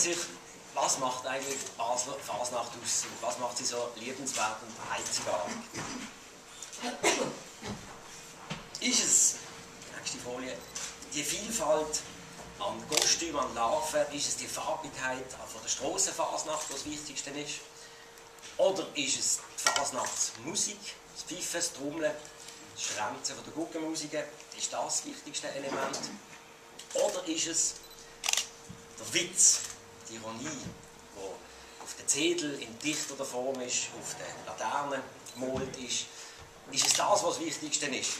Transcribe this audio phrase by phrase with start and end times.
[0.00, 0.16] sich,
[0.74, 3.04] was macht eigentlich Basler Fasnacht aus?
[3.20, 5.56] Was macht sie so liebenswert und einzigartig?
[8.80, 9.34] Ist es,
[9.96, 10.56] nächste Folie,
[11.12, 12.00] die Vielfalt
[12.58, 17.60] an Kostümen, an Larven, ist es die Farbigkeit von der Strassenfasnacht, was das Wichtigste ist?
[18.56, 20.78] Oder ist es die Fasnachtsmusik,
[21.14, 22.12] das Pfeifen, das Trommeln,
[22.74, 24.12] das Schränzen von der Guggenmusik,
[24.56, 25.98] ist das das wichtigste Element?
[26.94, 27.74] Oder ist es
[28.98, 29.60] der Witz,
[30.10, 30.44] die Ironie,
[31.16, 35.02] die auf den Zettel in dichter Form ist, auf den Laternen
[35.34, 36.06] gemalt ist?
[36.72, 38.18] Ist es das, was das Wichtigste ist?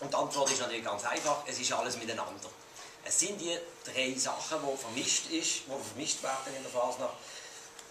[0.00, 2.48] Und die Antwort ist natürlich ganz einfach, es ist alles miteinander.
[3.04, 7.14] Es sind die drei Sachen, die vermischt, ist, die vermischt werden in der Fasnacht.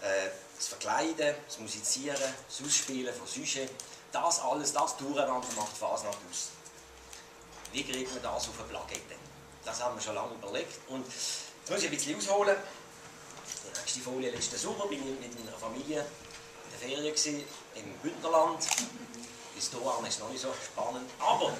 [0.01, 3.71] Äh, das Verkleiden, das Musizieren, das Ausspielen von Sujet,
[4.11, 6.49] das alles, das durcheinander macht Fasnacht aus.
[7.71, 9.15] Wie kriegt man das auf eine Plakette?
[9.63, 10.73] Das haben wir schon lange überlegt.
[10.89, 12.57] Und jetzt muss ich ein bisschen ausholen.
[13.63, 17.43] Die nächste Folie, letzten Sommer bin ich mit meiner Familie in der Ferien gewesen,
[17.75, 18.65] im Bündnerland.
[19.55, 21.09] Bis dahin ist es noch nicht so spannend.
[21.19, 21.53] Aber,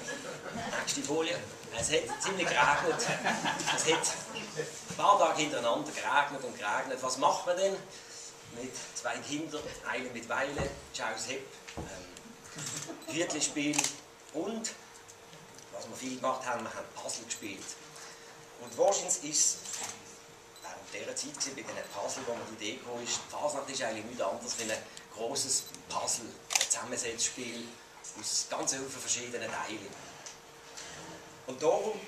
[0.80, 1.38] nächste Folie,
[1.78, 3.06] es hat ziemlich geregnet.
[3.76, 4.06] Es hat
[4.56, 6.98] ein paar Tage hintereinander geregnet und geregnet.
[7.02, 7.76] Was macht man denn?
[8.54, 11.46] Mit zwei Kindern, eine mit Weile, Chaus Hepp,
[11.76, 13.76] ähm, Hütlispiel
[14.32, 14.72] und,
[15.72, 17.62] was wir viel gemacht haben, wir haben Puzzle gespielt.
[18.60, 19.56] Und wahrscheinlich ist es
[20.92, 23.82] dieser Zeit gewesen, bei diesen Puzzle, wo man die Idee gekommen ist, die Fasnacht ist
[23.82, 24.82] eigentlich nichts anderes als ein
[25.14, 27.64] großes Puzzle, ein Zusammensetzspiel,
[28.18, 30.10] aus ganz vielen verschiedenen Teilen.
[31.46, 32.00] Und darum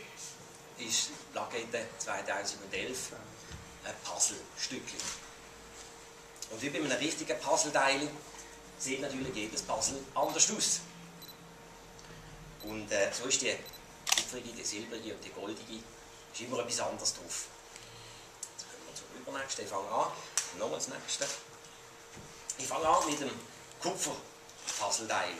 [0.78, 3.12] ist Plakette 2011
[3.84, 5.00] ein Puzzlestückchen.
[6.50, 8.08] Und wie bei einem richtigen Puzzleteil
[8.78, 10.80] sieht natürlich jedes Puzzle anders aus.
[12.64, 13.54] Und äh, so ist die
[14.14, 15.82] kupferige, die silbrige und die goldige
[16.32, 17.46] ist immer etwas anderes drauf.
[18.94, 19.64] Zum übernächsten.
[19.64, 20.08] Ich fange an.
[20.58, 21.26] Nochmal das nächste.
[22.58, 23.30] Ich fange an mit dem
[23.80, 25.34] Kupfer-Puzzleteil.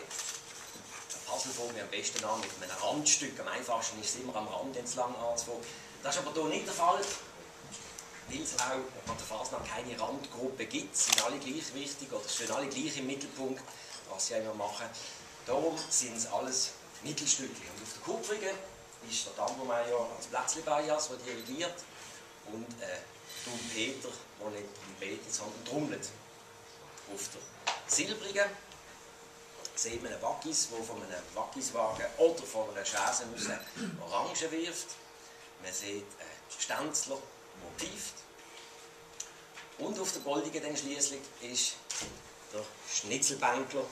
[1.32, 3.40] Puzzle fangen wir am besten an mit einem Randstück.
[3.40, 5.62] Am einfachsten ist es immer am Rand entlang anzufangen.
[6.02, 7.00] Das ist aber hier nicht der Fall,
[8.28, 10.94] weil es auch an der Fasnacht keine Randgruppe gibt.
[10.94, 13.62] Sie sind alle gleich wichtig oder stehen alle gleich im Mittelpunkt,
[14.10, 14.86] was sie immer machen.
[15.46, 17.48] Darum sind es alles Mittelstücke.
[17.50, 18.56] Und auf der Kupfrigen
[19.10, 21.74] ist der Tambourmajor als Plätzli-Bias, der dirigiert,
[22.52, 22.98] und äh,
[23.44, 24.08] Trompeter,
[24.40, 26.08] der nicht betet, sondern trommelt.
[27.12, 27.40] Auf der
[27.86, 28.46] Silbrigen
[29.74, 33.24] sieht man einen Waggis, der von einem Waggiswagen oder von einer Schäse
[34.00, 34.88] Orangen wirft.
[35.62, 37.18] Man sieht einen Stänzler,
[37.78, 38.14] der pfeift.
[39.78, 41.74] Und auf der Goldigen dann schliesslich ist
[42.52, 43.84] der Schnitzelbänkler,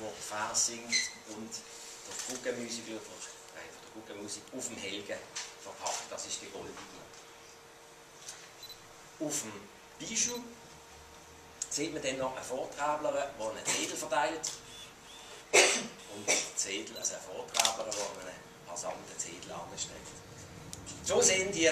[0.00, 0.94] der Vers singt
[1.28, 5.18] und der Guggenmusiker, der Guggenmusik auf dem Helgen
[5.62, 6.10] verpackt.
[6.10, 6.76] Das ist die Goldige.
[9.18, 9.52] Auf dem
[9.98, 10.38] Bijou
[11.70, 14.52] sieht man dann noch einen Vortrabler, der einen Zettel verteilt
[15.52, 20.08] und Zettel, also ein Vortrager, der einen passanten Zettel ansteckt.
[21.02, 21.70] So sehen die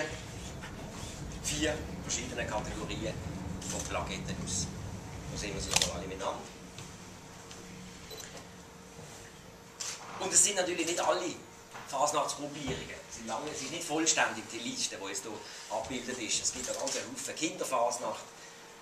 [1.43, 3.15] vier verschiedene Kategorien
[3.71, 4.67] von Plaketten aus.
[5.33, 6.41] So sehen wir sie aber alle miteinander.
[10.21, 11.27] Und es sind natürlich nicht alle
[11.89, 12.97] Fasnachtsgruppierungen.
[13.09, 15.33] Es sind lange, es ist nicht vollständig die Liste, die jetzt hier
[15.77, 16.43] abgebildet ist.
[16.43, 18.25] Es gibt einen ganzen Haufen Kinderfasnacht,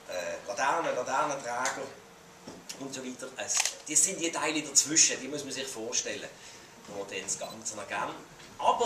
[0.08, 1.86] äh, Laternen, Laternenträger,
[2.80, 3.28] und so weiter.
[3.36, 3.54] Es,
[3.88, 6.28] das sind die Teile dazwischen, die muss man sich vorstellen,
[6.88, 8.14] wo dann das Ganze ergeben.
[8.58, 8.84] Aber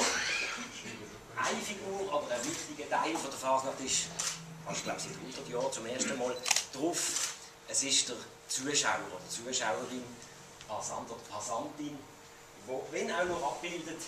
[1.37, 4.07] eine Figur oder ein wichtiger Teil von der Fasnacht ist,
[4.73, 6.37] ich glaube seit 100 Jahren zum ersten Mal
[6.73, 7.35] drauf,
[7.69, 8.17] es ist der
[8.49, 10.05] Zuschauer oder Zuschauerin,
[10.69, 11.99] Passant oder Passantin,
[12.67, 14.01] wo, wenn auch noch abbildet,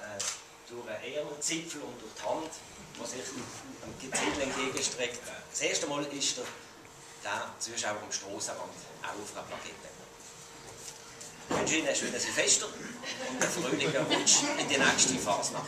[0.00, 0.22] äh,
[0.68, 2.50] durch einen Ärmelzipfel und durch die Hand,
[2.94, 3.24] die sich
[4.02, 5.20] dem Zettel entgegenstreckt.
[5.50, 6.44] Das erste Mal ist der
[7.24, 8.70] der Zuschauer am Strassenrand
[9.02, 9.88] auch auf einer Plakette.
[11.48, 15.64] Ich wünsche Ihnen ein schönes Silvester und einen fröhlichen Rutsch in die nächste Fasnacht.